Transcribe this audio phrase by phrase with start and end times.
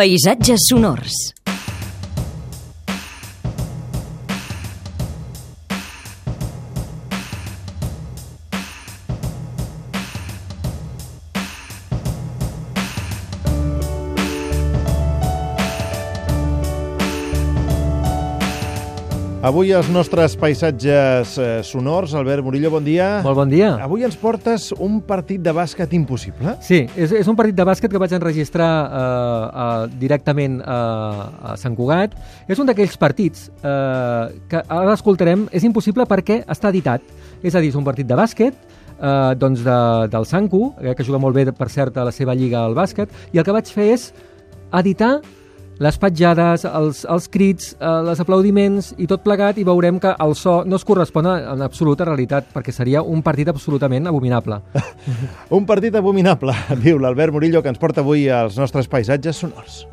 [0.00, 1.12] Paisatges sonors.
[19.40, 22.12] Avui els nostres paisatges eh, sonors.
[22.12, 23.22] Albert Murillo, bon dia.
[23.24, 23.70] Molt bon dia.
[23.80, 26.58] Avui ens portes un partit de bàsquet impossible.
[26.60, 29.00] Sí, és, és un partit de bàsquet que vaig enregistrar eh,
[29.62, 32.18] eh, directament eh, a Sant Cugat.
[32.52, 35.48] És un d'aquells partits eh, que ara l'escoltarem.
[35.56, 37.00] És impossible perquè està editat.
[37.40, 38.60] És a dir, és un partit de bàsquet
[39.00, 39.80] eh, doncs de,
[40.12, 43.08] del Sanku, eh, que juga molt bé, per cert, a la seva lliga al bàsquet,
[43.32, 44.10] i el que vaig fer és
[44.76, 45.16] editar
[45.80, 50.34] les petjades, els, els crits, eh, els aplaudiments i tot plegat i veurem que el
[50.36, 54.60] so no es correspon a, en absoluta realitat perquè seria un partit absolutament abominable.
[55.58, 59.86] un partit abominable, diu l'Albert Murillo, que ens porta avui als nostres paisatges sonors.